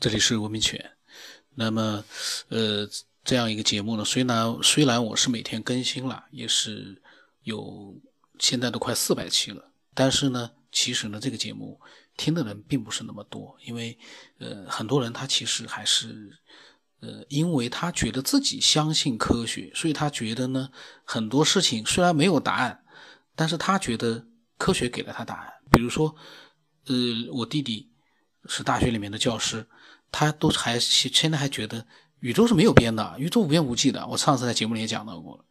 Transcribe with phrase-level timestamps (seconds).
[0.00, 0.92] 这里是文明犬。
[1.54, 2.04] 那么，
[2.48, 2.88] 呃，
[3.24, 7.00] 这样一个节目呢，虽然虽然我是每天更新了，也是
[7.44, 7.94] 有
[8.38, 11.80] 现在都快四百期了，但是呢，其实呢，这个节目
[12.16, 13.96] 听的人并不是那么多，因为
[14.38, 16.36] 呃，很多人他其实还是
[17.00, 20.68] 呃，因为他觉得自己相信科学，所以他觉得呢，
[21.04, 22.84] 很多事情虽然没有答案，
[23.36, 24.26] 但是他觉得
[24.58, 25.52] 科学给了他答案。
[25.70, 26.14] 比如说，
[26.86, 26.94] 呃，
[27.32, 27.90] 我弟弟
[28.46, 29.66] 是大学里面的教师。
[30.12, 31.84] 他都还现在还觉得
[32.20, 34.06] 宇宙是没有边的，宇宙无边无际的。
[34.06, 35.44] 我上次在节目里也讲到过了，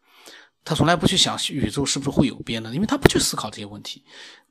[0.63, 4.05] 他从来不去想宇宙是不是会有边的，因为他不去思考这些问题。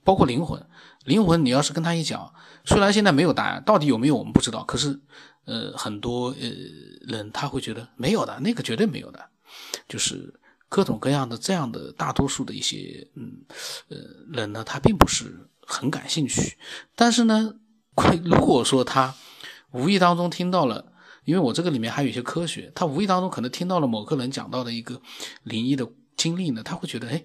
[0.04, 0.62] 包括灵魂，
[1.04, 2.30] 灵魂你要是跟他一讲，
[2.66, 5.00] 虽然现在没有答案，到底有没有我们不知道，可是
[5.46, 6.48] 呃很多呃
[7.06, 9.30] 人他会觉得没有的，那个绝对没有的，
[9.88, 13.32] 就是各种各样的这样的大多数的一些嗯
[13.88, 13.96] 呃
[14.30, 16.58] 人呢，他并不是很感兴趣。
[16.94, 17.54] 但是呢，
[18.24, 19.14] 如果说他。
[19.74, 20.92] 无意当中听到了，
[21.24, 25.00] 因为我这个里面还有一些科学，他无意当中可能听到了某个人讲到的一个
[25.44, 27.24] 灵异的经历呢，他会觉得，哎，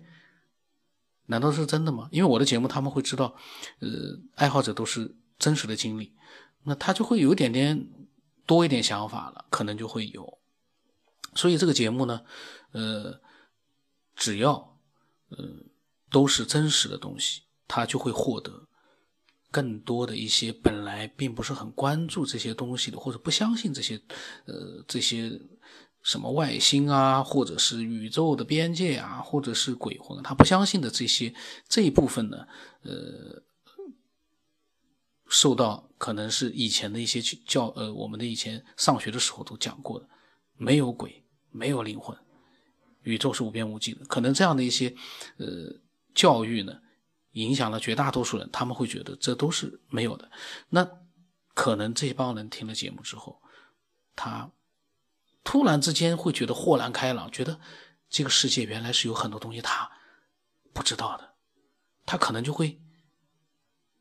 [1.25, 2.07] 难道是真的吗？
[2.09, 3.35] 因为我的节目他们会知道，
[3.79, 3.89] 呃，
[4.35, 6.13] 爱好者都是真实的经历，
[6.63, 7.85] 那他就会有一点点
[8.45, 10.37] 多一点想法了，可能就会有。
[11.35, 12.21] 所以这个节目呢，
[12.71, 13.19] 呃，
[14.15, 14.77] 只要
[15.31, 15.37] 呃
[16.09, 18.66] 都是真实的东西，他就会获得。
[19.57, 23.99] 更多的一些本来并不是很关注这些东西的，或者不相信这些，
[24.45, 25.41] 呃，这些
[26.03, 31.33] 什么外星啊，或者是宇宙的边界啊，或者是鬼魂，他不相信的这些
[31.67, 32.47] 这一部分呢，
[32.83, 33.41] 呃，
[35.27, 40.07] 受到可能是以前的一些教，呃，我们的以前上学的时候都讲过的，
[40.55, 42.15] 没有鬼，没有灵魂，
[43.01, 44.93] 宇宙是无边无际的，可能这样的一些，
[45.37, 45.73] 呃，
[46.13, 46.79] 教育呢。
[47.37, 50.31] 影响了绝大多数人，他们会觉得这都是没有的。
[50.69, 50.89] 那
[51.53, 53.39] 可能这帮人听了节目之后，
[54.15, 54.49] 他
[55.43, 57.59] 突然之间会觉得豁然开朗，觉得
[58.09, 59.91] 这个世界原来是有很多东西他
[60.73, 61.35] 不知道的，
[62.07, 62.81] 他可能就会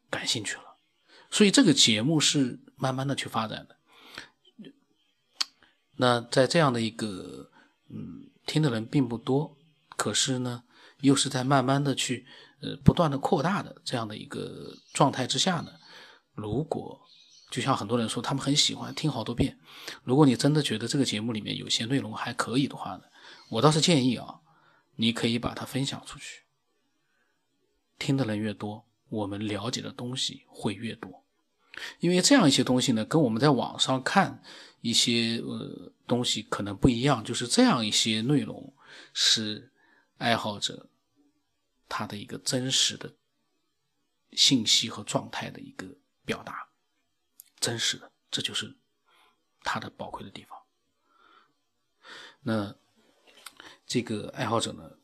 [0.08, 0.76] 感兴趣了。
[1.30, 3.76] 所以这个节目是慢慢的去发展的。
[5.96, 7.50] 那在这样的一个
[7.90, 9.58] 嗯听的人并不多，
[9.96, 10.64] 可是呢，
[11.00, 12.26] 又是在慢慢的去。
[12.60, 15.72] 呃，不断的扩大的这样的一个状态之下呢，
[16.34, 17.00] 如果
[17.50, 19.58] 就像很多人说，他们很喜欢听好多遍。
[20.02, 23.02] 如果你真的觉得这个节目里面有些内容还可以的话呢，
[23.50, 24.40] 我倒是建议啊，
[24.96, 26.42] 你可以把它分享出去。
[27.98, 31.22] 听的人越多，我们了解的东西会越多。
[32.00, 34.42] 因为这样一些东西呢，跟我们在网上看
[34.80, 38.72] 一些呃东西可能不一样，就是这样一些内容
[39.12, 39.70] 是
[40.18, 40.88] 爱好者。
[41.88, 43.14] 他的一个真实的
[44.32, 45.86] 信息和状态的一个
[46.24, 46.68] 表达，
[47.60, 48.76] 真实的，这就是
[49.62, 50.58] 他的宝贵的地方。
[52.40, 52.76] 那
[53.86, 54.98] 这个爱好者呢，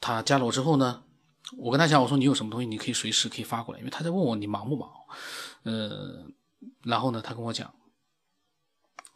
[0.00, 1.04] 他加了我之后呢，
[1.58, 4.90] 我跟他讲，我说你有什么东西，你可以随时可以发过来，因为他在问我你忙不忙。
[5.64, 6.26] 呃，
[6.82, 7.74] 然后呢，他跟我讲，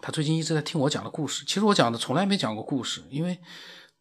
[0.00, 1.44] 他最近一直在听我讲的故事。
[1.44, 3.40] 其实我讲的从来没讲过故事，因为。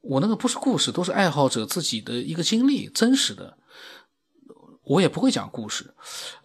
[0.09, 3.57] 我那个不是故事，都是爱好者自己的一个经历，真实的。
[4.83, 5.93] 我也不会讲故事。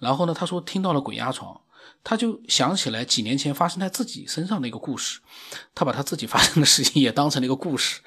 [0.00, 1.60] 然后呢，他说听到了鬼压床，
[2.02, 5.20] 他就想起来几年前发生在自己身上的一个故事，
[5.74, 8.00] 他把他自己发生的事情也当成了一个故事。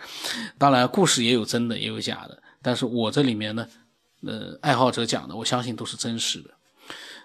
[0.57, 2.43] 当然，故事也有真的，也有假的。
[2.61, 3.65] 但是我这里面呢，
[4.27, 6.49] 呃，爱好者讲的，我相信都是真实的。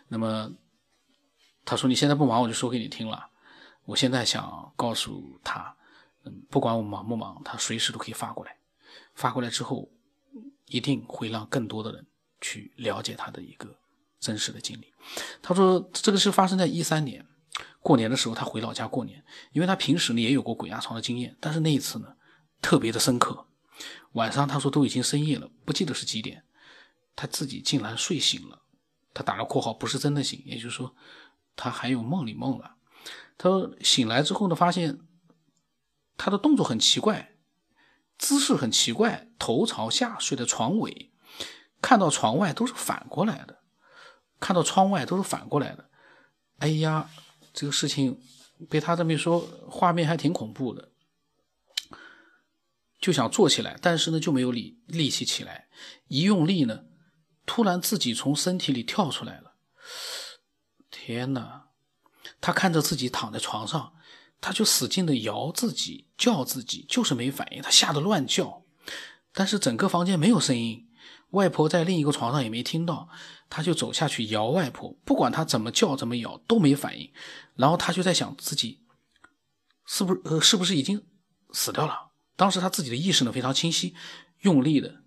[0.07, 0.53] 那么，
[1.65, 3.27] 他说你现在不忙，我就说给你听了。
[3.87, 5.75] 我现在想告诉他。
[6.51, 8.57] 不管我忙不忙，他随时都可以发过来。
[9.15, 9.91] 发过来之后，
[10.67, 12.07] 一定会让更多的人
[12.41, 13.77] 去了解他的一个
[14.19, 14.93] 真实的经历。
[15.43, 17.27] 他说，这个是发生在一三年
[17.81, 22.15] 过年的时候，他回老家过年，因为他平时呢也有过鬼压床的经验，但是那一次呢
[22.63, 23.47] 特别的深刻。
[24.13, 26.45] 晚上他说都已经深夜了，不记得是几点，
[27.15, 28.63] 他自己竟然睡醒了。
[29.13, 30.95] 他打了括号，不是真的醒，也就是说
[31.57, 32.77] 他还有梦里梦了。
[33.37, 34.99] 他说醒来之后呢，发现。
[36.23, 37.39] 他的动作很奇怪，
[38.19, 41.11] 姿势很奇怪，头朝下睡在床尾，
[41.81, 43.63] 看到床外都是反过来的，
[44.39, 45.89] 看到窗外都是反过来的。
[46.59, 47.09] 哎呀，
[47.55, 48.21] 这个事情
[48.69, 49.41] 被他这么一说，
[49.71, 50.91] 画面还挺恐怖的，
[53.01, 55.69] 就想坐起来，但是呢就没有力力气起来，
[56.09, 56.85] 一用力呢，
[57.47, 59.55] 突然自己从身体里跳出来了。
[60.91, 61.69] 天哪！
[62.43, 63.95] 他看着自己躺在床上。
[64.41, 67.61] 他就使劲的摇自己，叫自己，就是没反应。
[67.63, 68.63] 他吓得乱叫，
[69.33, 70.87] 但是整个房间没有声音。
[71.31, 73.09] 外婆在另一个床上也没听到，
[73.49, 77.13] 他就走下去摇外婆，不管他怎么叫怎么摇都没反应，
[77.55, 78.81] 然后他就在想自己
[79.87, 81.05] 是不是呃是不是已经
[81.53, 82.11] 死掉了？
[82.35, 83.95] 当时他自己的意识呢非常清晰，
[84.41, 85.03] 用力的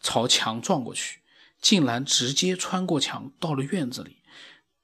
[0.00, 1.20] 朝墙撞过去，
[1.60, 4.18] 竟然直接穿过墙到了院子里。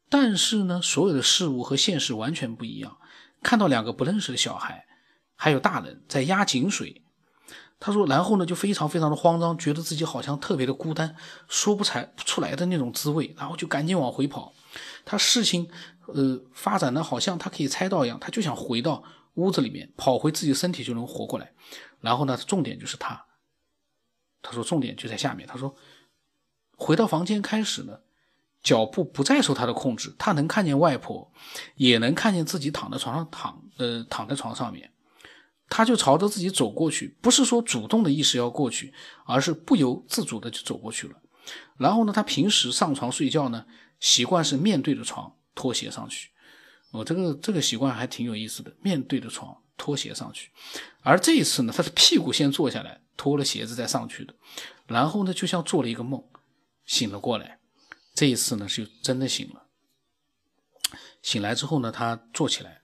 [0.08, 2.97] 但是呢，所有的事物和现实完全不一样。
[3.42, 4.86] 看到两个不认识的小孩，
[5.34, 7.02] 还有大人在压井水。
[7.80, 11.14] 他说，然后呢，就非常非常的慌张，觉得自己好像特别的孤单，
[11.46, 14.52] 说不才不出来的那种滋味，然后就赶紧往回跑。
[15.04, 15.70] 他事情，
[16.06, 19.04] 呃，发展的好像他可以猜到一样，他就想回到
[19.34, 21.52] 屋子里面，跑回自己身体就能活过来。
[22.00, 23.26] 然后呢，重点就是他，
[24.42, 25.46] 他说重点就在下面。
[25.46, 25.76] 他说，
[26.76, 28.00] 回到房间开始呢，
[28.68, 31.32] 脚步不再受他的控制，他能看见外婆，
[31.76, 34.92] 也能看见自己躺在床上躺，呃，躺在床上面。
[35.70, 38.92] 他就朝着自己走过去，不是说主动的意识要过去，
[39.24, 41.14] 而是不由自主的就走过去了。
[41.78, 43.64] 然后呢，他平时上床睡觉呢，
[44.00, 46.28] 习惯是面对着床脱鞋上去。
[46.90, 50.50] 我这个这个习惯还挺有意思的，面对着床脱鞋上去。
[51.02, 54.34] 而这一次呢，他是屁股先坐下来，脱了鞋子再上去的。
[54.86, 56.22] 然后呢，就像做了一个梦，
[56.84, 57.57] 醒了过来。
[58.18, 59.68] 这一次呢，是真的醒了。
[61.22, 62.82] 醒来之后呢，他坐起来。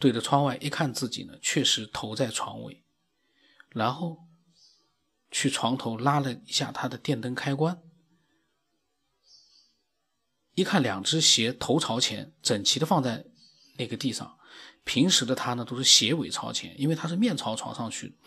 [0.00, 2.82] 对着窗外一看，自己呢确实头在床尾，
[3.68, 4.26] 然后
[5.30, 7.80] 去床头拉了一下他的电灯开关，
[10.56, 13.26] 一看两只鞋头朝前，整齐的放在
[13.78, 14.36] 那个地上。
[14.82, 18.18] 平时的他呢都是鞋尾朝前，因为他是面朝床上去。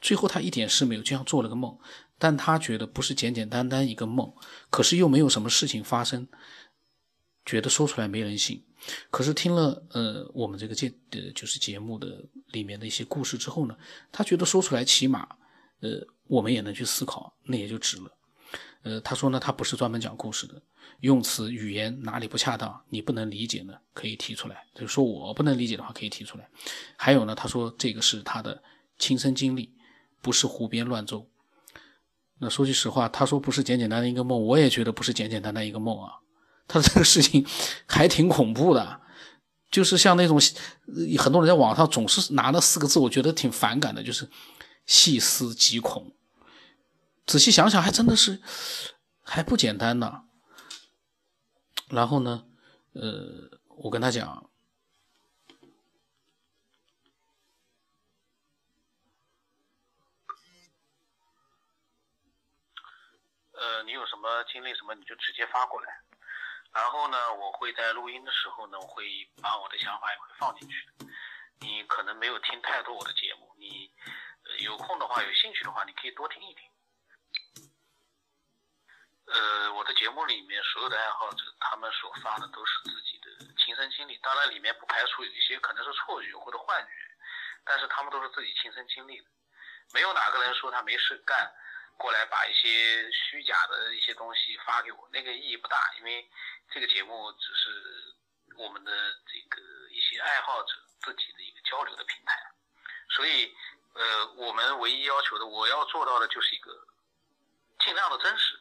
[0.00, 1.78] 最后他一点事没有，就像做了个梦，
[2.22, 4.32] 但他觉得不是简简单单一个梦，
[4.70, 6.28] 可是又没有什么事情发生，
[7.44, 8.64] 觉得说出来没人信。
[9.10, 13.76] 可是听了呃我们这个节呃就是节目的里面的一些故事之后呢，
[14.12, 15.28] 他觉得说出来起码
[15.80, 15.98] 呃
[16.28, 18.12] 我们也能去思考，那也就值了。
[18.84, 20.62] 呃他说呢他不是专门讲故事的，
[21.00, 26.48] 用词语言哪里不恰当，你不能理解呢可以提出来，就是说我不能理解的话可以提出来。
[26.96, 28.62] 还有呢他说这个是他的
[28.96, 29.74] 亲身经历，
[30.20, 31.28] 不是胡编乱奏。
[32.42, 36.10] 那说句实话，他说不是简简单单一个梦，我也觉得不是简简单单一个梦啊。
[36.66, 37.46] 他这个事情
[37.86, 39.00] 还挺恐怖的，
[39.70, 40.40] 就是像那种
[41.18, 44.28] 很多人在网上总是拿那四个字，我觉得挺反感的，就是
[44.86, 46.16] 细思极恐。
[47.26, 48.40] 仔细想想，还真的是
[49.22, 50.22] 还不简单呢。
[51.90, 52.42] 然后呢，
[52.94, 54.50] 呃，我跟他讲，
[63.82, 66.00] 你有什么经历什么，你就直接发过来。
[66.72, 70.88] 然后呢，我会在录音的时候呢，我会把我的想法也会放进去。
[71.60, 73.92] 你可能没有听太多我的节目，你
[74.64, 76.70] 有空的话，有兴趣的话，你可以多听一听。
[79.26, 86.90] 呃，我的节目里面所有的爱好者，他们所发的都是自己的亲身经历，当然里面不排除有一些可能是错觉或者幻觉，
[87.64, 89.26] 但是他们都是自己亲身经历的，
[89.94, 91.54] 没有哪个人说他没事干。
[92.02, 96.28] 过来把一些虚假的一些东西发给我，那个意义不大，因为
[96.72, 98.90] 这个节目只是我们的
[99.32, 102.34] 这个一些爱好者自己的一个交流的平台，
[103.10, 103.54] 所以
[103.94, 106.72] 呃，我们唯一要求的，我要做到的就是一个
[107.78, 108.58] 尽量的真实。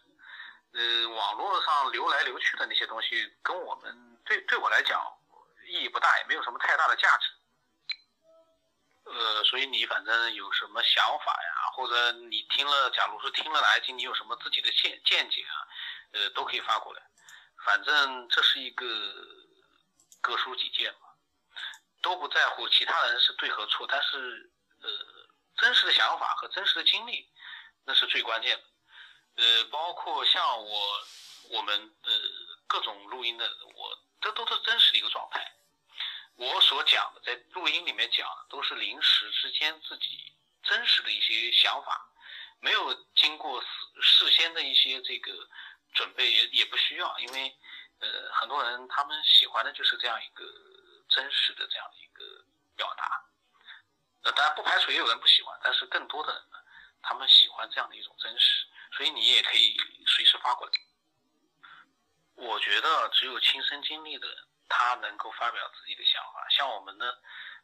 [0.74, 5.02] 呃，网络上流来流去的那些东西，跟我们对对我来讲
[5.66, 7.32] 意义不大，也没有什么太大的价值。
[9.06, 11.61] 呃，所以你反正有什么想法呀？
[11.74, 15.56] 或者你听了，假如说听了哪一集，你有什么自己的见见解啊？
[16.12, 17.02] 呃，都可以发过来。
[17.66, 18.86] 反正这是一个
[20.20, 21.00] 各抒己见嘛，
[22.02, 24.52] 都不在乎其他人是对和错，但是
[24.82, 24.90] 呃，
[25.58, 27.30] 真实的想法和真实的经历，
[27.86, 28.64] 那是最关键的。
[29.44, 31.08] 呃，包括像我
[31.50, 32.12] 我们呃
[32.68, 35.56] 各种录音的，我这都是真实的一个状态。
[36.36, 40.34] 我所讲的，在录音里面讲的，都是临时之间自己。
[40.64, 42.10] 真实的一些想法，
[42.60, 43.68] 没有经过事
[44.02, 45.32] 事先的一些这个
[45.94, 47.58] 准备，也也不需要，因为
[48.00, 50.46] 呃很多人他们喜欢的就是这样一个
[51.10, 53.26] 真实的这样的一个表达，
[54.24, 56.58] 呃当然不排除也有人不喜欢，但是更多的人呢，
[57.02, 59.76] 他们喜欢这样的一种真实，所以你也可以
[60.06, 60.74] 随时发过来。
[62.36, 64.38] 我觉得只有亲身经历的人，
[64.70, 67.14] 他能够发表自己的想法，像我们呢，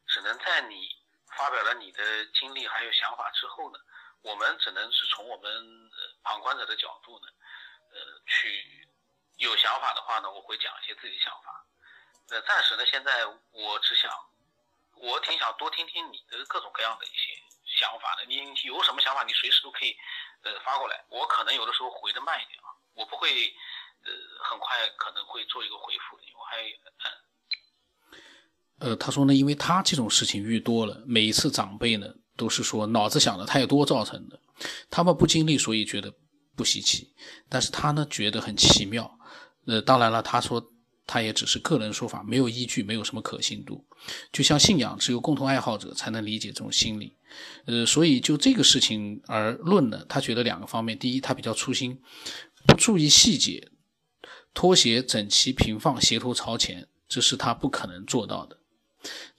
[0.07, 0.97] 只能在你。
[1.35, 3.79] 发表了你的经历还有想法之后呢，
[4.21, 5.91] 我们只能是从我们
[6.23, 7.27] 旁观者的角度呢，
[7.91, 8.87] 呃，去
[9.37, 11.65] 有想法的话呢，我会讲一些自己的想法。
[12.29, 14.11] 那，暂时呢，现在我只想，
[14.95, 18.25] 我挺想多听听你的各种各样的一些想法的。
[18.25, 19.97] 你有什么想法，你随时都可以
[20.43, 21.05] 呃发过来。
[21.09, 23.55] 我可能有的时候回的慢一点啊，我不会
[24.03, 24.11] 呃
[24.43, 27.26] 很快可能会做一个回复的，我还嗯。
[28.79, 34.39] 呃，他说呢，因为他这种事情遇多了，每一次长辈呢都是说脑子想的太多造成的，
[34.89, 36.13] 他们不经历，所以觉得
[36.55, 37.11] 不稀奇。
[37.49, 39.19] 但是他呢觉得很奇妙。
[39.65, 40.71] 呃，当然了，他说。
[41.09, 43.81] 他也只是个人说法，没有依据，没有什么可信度。
[44.29, 47.15] 就像信仰，只有共同爱好者才能理解这种心理。
[47.63, 51.97] 呃，所以就这个事情而论呢，他觉得两个方面：第一，他比较粗心，
[52.65, 53.69] 不注意细节，
[54.53, 58.57] 拖鞋整齐平放，鞋头朝前，这是他不可能做到的。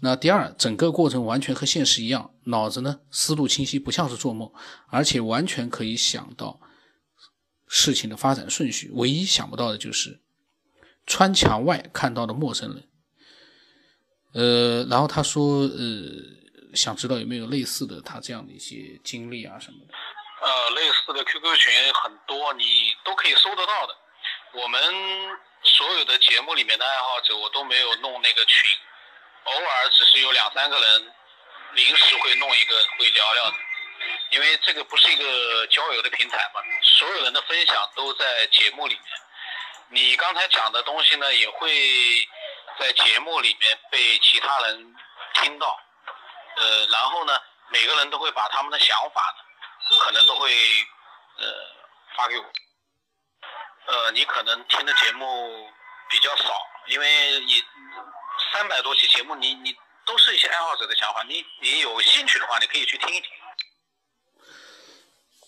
[0.01, 4.53] 那第二，整个过程完全和现实一样，脑子呢思路清晰，不像是做梦，
[4.91, 6.61] 而且完全可以想到
[7.67, 8.91] 事情的发展顺序。
[8.95, 10.21] 唯一想不到的就是。
[11.11, 12.85] 穿墙外看到的陌生人，
[14.35, 15.81] 呃，然后他说，呃，
[16.75, 19.95] 想知道有没有类似的他这样的一些经历啊什么的。
[19.95, 23.97] 呃，类似的 QQ 群很多，你都可以搜得到的。
[24.61, 24.83] 我们
[25.65, 28.69] 所有的节目里面的爱好者，我都没有弄那个群，
[29.49, 31.15] 偶尔只是有两三个人
[31.73, 33.57] 临时会弄一个会聊聊的，
[34.31, 39.05] 因为这个不是一个交友的平台嘛，所有人的分享都在节目里面。
[39.91, 41.71] 你刚才讲的东西呢，也会
[42.79, 44.95] 在节目里面被其他人
[45.35, 45.81] 听到，
[46.57, 49.35] 呃，然后呢，每个人都会把他们的想法，
[50.05, 50.53] 可能都会
[51.39, 51.47] 呃
[52.17, 52.45] 发给我，
[53.87, 55.73] 呃，你可能听的节目
[56.11, 56.55] 比较少，
[56.89, 57.65] 因为你
[58.53, 59.73] 三百多期节目，你你
[60.07, 63.29] 都是一些爱好者的想法，你你有兴趣的话，你可以去听一听。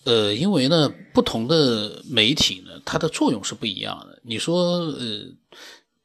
[0.03, 4.19] 呃，因为呢，不同的媒体呢，它的作用是不一样的。
[4.23, 5.27] 你说，呃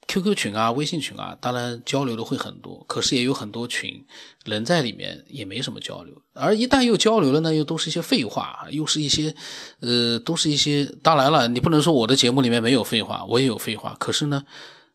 [0.06, 4.06] ，QQ 群啊、微信群啊，当然交流的会很多，可是也有很多群
[4.44, 6.22] 人在里面也没什么交流。
[6.34, 9.34] 而一旦又交流了呢，又都是一些废话，又是一些，
[9.80, 10.84] 呃，都是一些。
[11.02, 13.96] 当然了，你不能说我的节目里面没有废话，我也有废话。
[13.98, 14.44] 可是呢，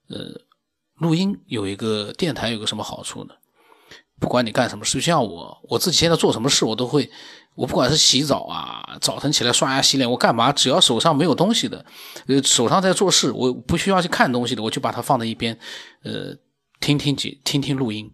[0.10, 0.40] 呃，
[1.02, 3.34] 录音有一个电台有个什么好处呢？
[4.20, 7.10] 不管你干什么事，就像我，我自己现在做什么事，我都会。
[7.56, 10.54] 我不管是洗澡啊，早晨起来刷牙洗脸，我干嘛？
[10.54, 11.84] 只要手上没有东西的，
[12.28, 15.58] 呃，手上在做事，我不需要去看东西的，我就把它放在一边，
[16.04, 16.38] 呃，
[16.80, 18.10] 听听节，听听录音，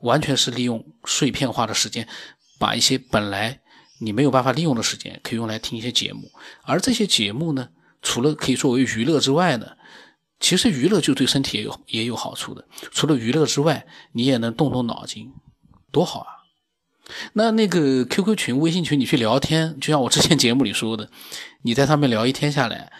[0.00, 2.08] 完全是利用碎片化的时间，
[2.58, 3.60] 把一些本来
[4.00, 6.28] 你没有办法利用的时间，可以用来听一些节目。
[6.64, 7.68] 而这些节目呢，
[8.02, 9.76] 除了可以作为娱乐之外呢，
[10.44, 12.68] 其实娱乐就对身体也有也有好处的。
[12.90, 15.32] 除了娱乐之外，你也能动动脑筋，
[15.90, 16.44] 多好啊！
[17.32, 21.08] 那那个 QQ 群、微信群，你去聊天，就像我之前节目里说的，
[21.64, 22.92] 你在上面聊一天下来，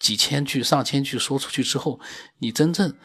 [0.00, 2.00] 几千句、上千句说出去之后，
[2.38, 2.96] 你真正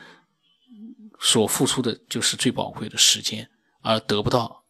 [1.20, 3.50] 所付出的就是最宝贵的时间，
[3.82, 4.64] 而得不到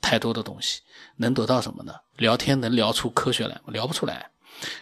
[0.00, 0.82] 太多的东西。
[1.16, 1.92] 能得到什么呢？
[2.16, 3.72] 聊天能聊出科学来吗？
[3.72, 4.30] 聊不出来。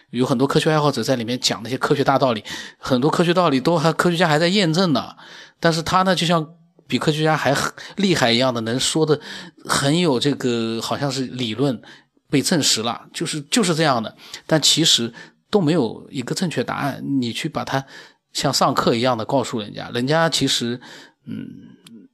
[0.09, 2.43] 有很多科学爱好者在里面讲那些科学大道理，
[2.77, 5.15] 很多科学道理都还科学家还在验证呢。
[5.59, 6.53] 但是他呢，就像。
[6.89, 7.53] 比科学家还
[7.97, 9.19] 厉害一样的，能说的
[9.65, 11.81] 很有这个，好像是理论
[12.29, 14.15] 被证实了，就是就是这样的。
[14.45, 15.13] 但其实
[15.49, 17.03] 都没有一个正确答案。
[17.19, 17.85] 你去把它
[18.31, 20.79] 像上课一样的告诉人家，人家其实
[21.25, 21.45] 嗯，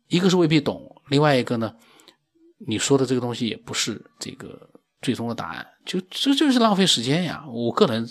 [0.07, 1.71] 一个是未必懂，另外一个呢，
[2.65, 4.71] 你说的这个东西也不是这个。
[5.03, 7.43] 最终的答案就这就是浪费时间呀！
[7.45, 8.09] 我个人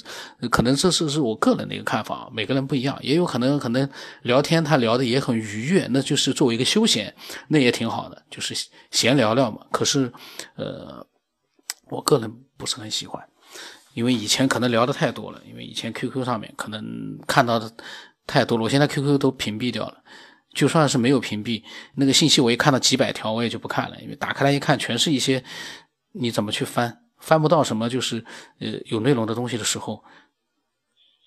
[0.50, 3.88] 可能这是是我个人的一个看法，每个人不一样，也有可能可能
[4.22, 7.14] 聊天他聊的也很愉悦，那就是作为一个休闲，
[7.48, 8.54] 那也挺好的，就是
[8.90, 9.66] 闲聊聊嘛。
[9.72, 10.12] 可是，
[10.56, 11.04] 呃，
[11.88, 13.26] 我个人不是很喜欢，
[13.94, 16.84] 因为以前可能聊的太多了，因为以前 QQ 上面可能
[17.26, 17.72] 看到的
[18.26, 19.96] 太多了，我现在 QQ 都屏蔽掉了，
[20.54, 21.62] 就算是没有屏蔽，
[21.94, 25.42] 那个信息我一看到几百条，我也就不看了，因为打开来一看，全是一些。
[26.12, 26.98] 你怎么去翻？
[27.18, 28.24] 翻不到什么就是
[28.58, 30.04] 呃有内容的东西的时候，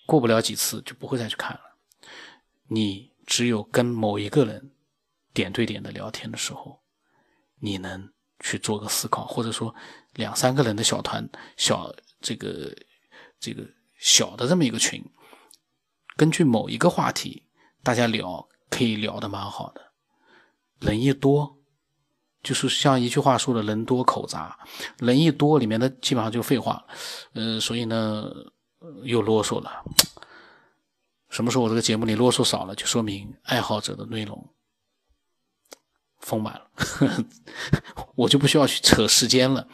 [0.05, 1.61] 过不了几次就不会再去看了。
[2.67, 4.71] 你只有跟某一个人
[5.33, 6.81] 点对点的聊天的时候，
[7.59, 8.11] 你能
[8.41, 9.73] 去做个思考，或者说
[10.15, 12.75] 两三个人的小团小这个
[13.39, 13.65] 这个
[13.97, 15.01] 小的这么一个群，
[16.17, 17.47] 根据某一个话题
[17.81, 19.93] 大家聊，可以聊的蛮好的。
[20.79, 21.54] 人一多。
[22.45, 24.55] 就是像一句话说的“人多口杂”，
[25.01, 26.85] 人一多，里面的基本上就废话，
[27.33, 28.29] 呃，所以呢，
[29.01, 29.83] 又啰嗦了。
[31.29, 34.47] 什么时候我这个节目里啰嗦少了，就说明爱好者的内容
[36.19, 36.69] 丰满了，
[38.13, 39.67] 我就不需要去扯时间了。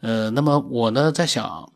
[0.00, 1.72] 呃，那么我呢，在想，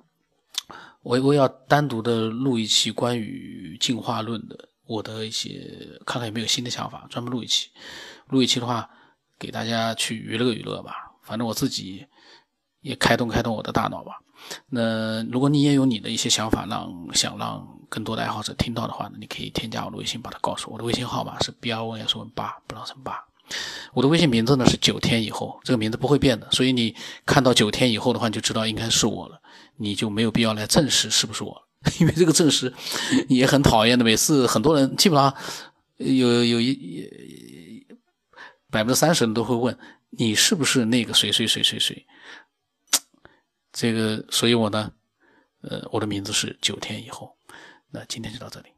[1.02, 7.70] 我我要单独的录一期关于进化论的，我的一些看看有没有新的想法，专门录一期。
[8.28, 8.88] 录一期的话。
[9.38, 12.04] 给大家去娱乐娱乐吧，反正我自己
[12.80, 14.18] 也开动开动我的大脑吧。
[14.70, 20.74] 那如果你也有你的一些想法，让想让更多的爱好者听到的话呢，你可以添加我的微信，把它告诉我。
[20.74, 23.24] 我的微信号码是 B R O S 问八，不让成八。
[23.94, 29.40] 我的微信名字呢是九天以后，这个名字不会变的，所以你看到九天以后的话，你就知道应该是我了，
[29.76, 31.62] 你就没有必要来证实是不是我，
[31.98, 32.72] 因为这个证实
[33.28, 34.04] 也很讨厌的。
[34.04, 35.34] 每次很多人基本上
[35.96, 36.72] 有有一
[38.70, 39.76] 百分之三十人都会问
[40.10, 42.06] 你是不是那个谁谁谁谁谁。
[43.72, 44.92] 这个，所以我呢，
[45.62, 47.36] 呃，我的名字是九天以后。
[47.90, 48.68] 那今天就到这里。